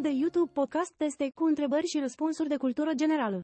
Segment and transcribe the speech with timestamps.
[0.00, 3.40] Canalul de YouTube Podcast Teste cu întrebări și răspunsuri de cultură generală.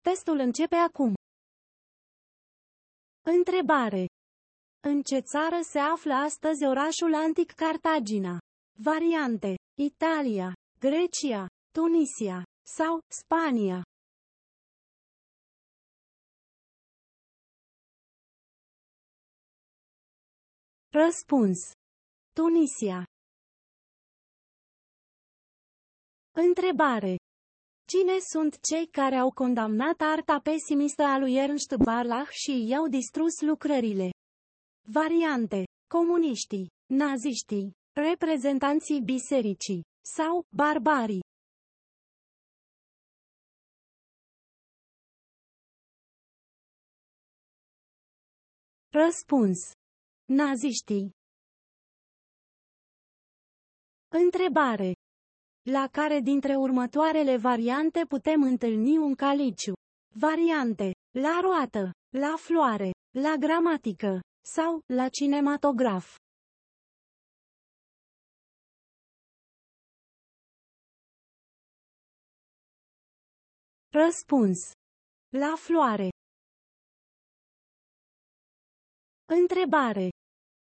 [0.00, 1.14] Testul începe acum.
[3.22, 4.06] Întrebare.
[4.80, 8.38] În ce țară se află astăzi orașul antic Cartagina?
[8.78, 9.54] Variante.
[9.78, 13.82] Italia, Grecia, Tunisia sau Spania.
[20.92, 21.58] Răspuns.
[22.32, 23.04] Tunisia.
[26.36, 27.16] Întrebare.
[27.86, 33.40] Cine sunt cei care au condamnat arta pesimistă a lui Ernst Barlach și i-au distrus
[33.40, 34.10] lucrările?
[34.92, 35.64] Variante.
[35.86, 39.82] Comuniștii, naziștii, reprezentanții bisericii
[40.16, 41.22] sau barbarii.
[48.90, 49.58] Răspuns.
[50.24, 51.10] Naziștii.
[54.08, 55.03] Întrebare.
[55.70, 59.72] La care dintre următoarele variante putem întâlni un caliciu?
[60.14, 60.94] Variante.
[61.18, 66.16] La roată, la floare, la gramatică sau la cinematograf.
[73.90, 74.58] Răspuns.
[75.28, 76.08] La floare.
[79.24, 80.08] Întrebare.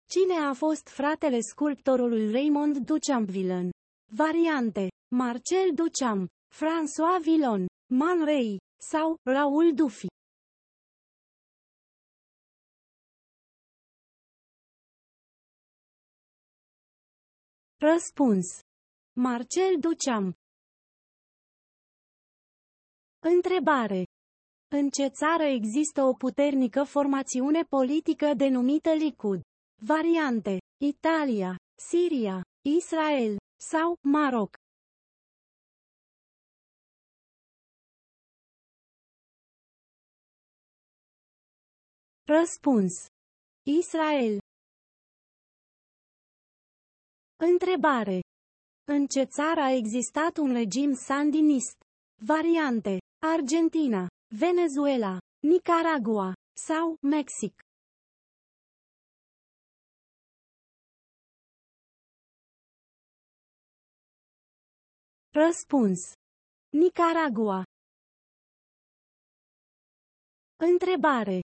[0.09, 3.75] Cine a fost fratele sculptorului Raymond Duchampvillon?
[4.11, 4.89] Variante.
[5.16, 10.08] Marcel Duchamp, François Villon, Man Ray sau Raoul Dufy.
[17.78, 18.45] Răspuns.
[19.14, 20.36] Marcel Duchamp.
[23.19, 24.06] Întrebare.
[24.75, 29.42] În ce țară există o puternică formațiune politică denumită Likud?
[29.81, 30.58] Variante.
[30.84, 31.56] Italia,
[31.90, 34.56] Siria, Israel sau Maroc.
[42.28, 43.06] Răspuns.
[43.63, 44.40] Israel.
[47.35, 48.19] Întrebare.
[48.84, 51.78] În ce țară a existat un regim sandinist?
[52.25, 52.97] Variante.
[53.19, 57.65] Argentina, Venezuela, Nicaragua sau Mexic.
[65.38, 66.00] Răspuns.
[66.69, 67.63] Nicaragua.
[70.56, 71.40] Întrebare.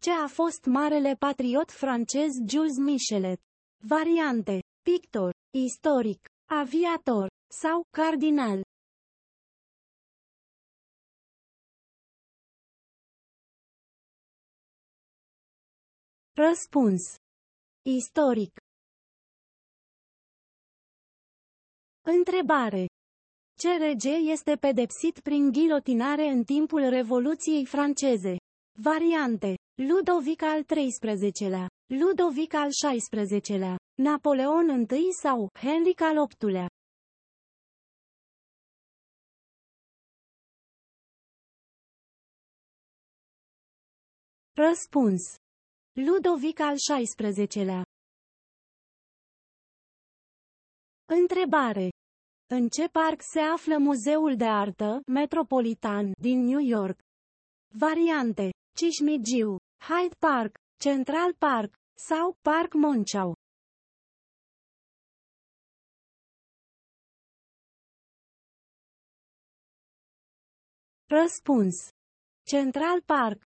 [0.00, 3.40] Ce a fost marele patriot francez Jules Michelet?
[3.86, 4.60] Variante.
[4.82, 7.28] Pictor, istoric, aviator
[7.60, 8.62] sau cardinal.
[16.34, 17.02] Răspuns.
[17.82, 18.52] Istoric.
[22.02, 22.93] Întrebare.
[23.56, 28.36] Ce rege este pedepsit prin ghilotinare în timpul Revoluției franceze?
[28.82, 29.54] Variante.
[29.74, 36.68] Ludovic al XIII-lea, Ludovic al XVI-lea, Napoleon I sau Henric al VIII-lea.
[44.56, 45.22] Răspuns.
[45.92, 47.84] Ludovic al XVI-lea.
[51.04, 51.88] Întrebare.
[52.46, 56.98] În ce parc se află Muzeul de Artă Metropolitan din New York?
[57.68, 58.50] Variante.
[58.76, 59.56] Cismigiu,
[59.88, 61.74] Hyde Park, Central Park
[62.08, 63.34] sau Park Monceau.
[71.06, 71.74] Răspuns.
[72.42, 73.42] Central Park.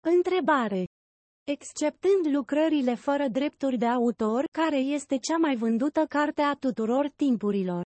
[0.00, 0.84] Întrebare.
[1.48, 7.84] Exceptând lucrările fără drepturi de autor, care este cea mai vândută carte a tuturor timpurilor?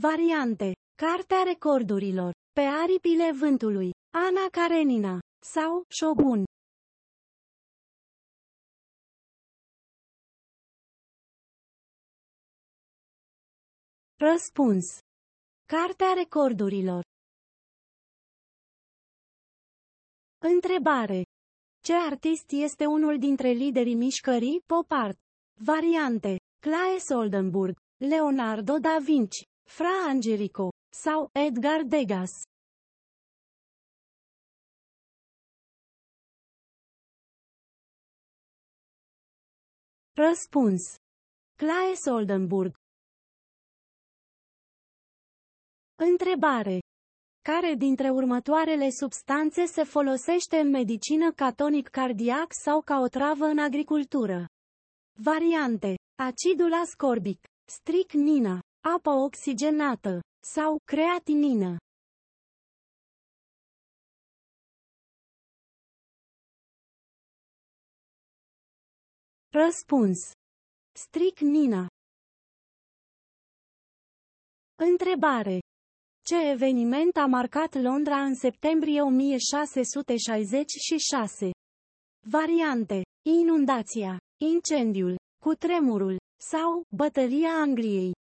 [0.00, 0.72] Variante.
[0.94, 2.32] Cartea recordurilor.
[2.52, 3.90] Pe aripile vântului.
[4.10, 5.18] Ana Karenina.
[5.54, 6.44] Sau Shogun.
[14.16, 14.98] Răspuns.
[15.66, 17.02] Cartea recordurilor.
[20.38, 21.24] Întrebare.
[21.86, 25.18] Ce artist este unul dintre liderii mișcării pop art?
[25.60, 26.36] Variante.
[26.60, 32.30] Claes Oldenburg, Leonardo da Vinci, Fra Angelico sau Edgar Degas.
[40.12, 40.82] Răspuns.
[41.56, 42.74] Claes Oldenburg.
[45.94, 46.78] Întrebare.
[47.50, 53.44] Care dintre următoarele substanțe se folosește în medicină ca tonic cardiac sau ca o travă
[53.44, 54.46] în agricultură?
[55.12, 55.94] Variante.
[56.14, 58.58] Acidul ascorbic, stricnină,
[58.94, 60.20] apă oxigenată
[60.54, 61.76] sau creatinină.
[69.50, 70.18] Răspuns.
[70.92, 71.86] Stricnină.
[74.74, 75.58] Întrebare.
[76.26, 81.50] Ce eveniment a marcat Londra în septembrie 1666?
[82.30, 83.02] Variante.
[83.40, 86.16] Inundația, incendiul, cutremurul
[86.50, 88.12] sau bătălia Angliei.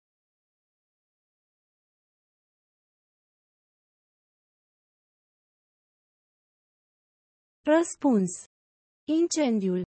[7.61, 8.43] Răspuns.
[9.07, 9.83] Incendiul.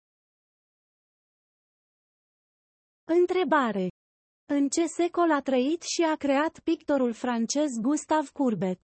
[3.03, 3.87] Întrebare.
[4.45, 8.79] În ce secol a trăit și a creat pictorul francez Gustave Courbet?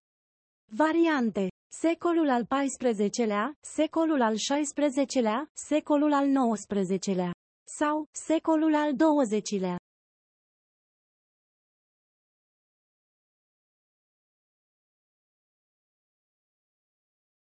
[0.64, 1.48] Variante.
[1.72, 7.32] Secolul al XIV-lea, secolul al XVI-lea, secolul al XIX-lea
[7.78, 9.76] sau secolul al XX-lea.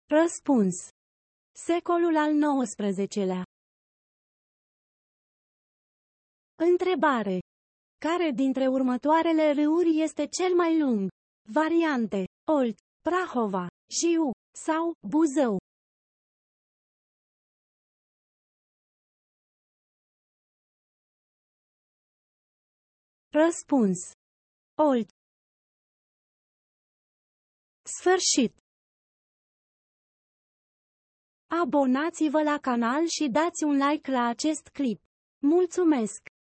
[0.06, 0.88] Răspuns.
[1.52, 2.32] Secolul al
[2.64, 3.44] XIX-lea.
[6.56, 7.43] Întrebare.
[8.08, 11.10] Care dintre următoarele râuri este cel mai lung?
[11.52, 12.24] Variante.
[12.44, 13.66] Olt, Prahova,
[13.98, 14.30] Jiu
[14.64, 15.58] sau Buzău.
[23.32, 23.98] Răspuns.
[24.74, 25.08] Olt.
[27.82, 28.52] Sfârșit.
[31.62, 35.00] Abonați-vă la canal și dați un like la acest clip.
[35.38, 36.32] Mulțumesc!